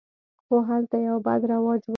[0.45, 1.89] خو هلته یو بد رواج و.